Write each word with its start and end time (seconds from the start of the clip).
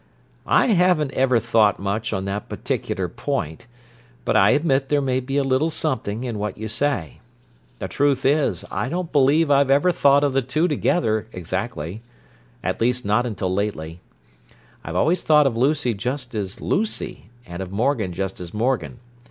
"I 0.47 0.69
haven't 0.69 1.13
ever 1.13 1.37
thought 1.37 1.77
much 1.77 2.11
on 2.11 2.25
that 2.25 2.49
particular 2.49 3.07
point, 3.07 3.67
but 4.25 4.35
I 4.35 4.49
admit 4.49 4.89
there 4.89 4.99
may 4.99 5.19
be 5.19 5.37
a 5.37 5.43
little 5.43 5.69
something 5.69 6.23
in 6.23 6.39
what 6.39 6.57
you 6.57 6.67
say. 6.67 7.19
The 7.77 7.87
truth 7.87 8.25
is, 8.25 8.65
I 8.71 8.89
don't 8.89 9.11
believe 9.11 9.51
I've 9.51 9.69
ever 9.69 9.91
thought 9.91 10.23
of 10.23 10.33
the 10.33 10.41
two 10.41 10.67
together, 10.67 11.27
exactly—at 11.33 12.81
least, 12.81 13.05
not 13.05 13.27
until 13.27 13.53
lately. 13.53 13.99
I've 14.83 14.95
always 14.95 15.21
thought 15.21 15.45
of 15.45 15.55
Lucy 15.55 15.93
just 15.93 16.33
as 16.33 16.59
Lucy, 16.61 17.29
and 17.45 17.61
of 17.61 17.71
Morgan 17.71 18.11
just 18.11 18.39
as 18.39 18.55
Morgan. 18.55 18.99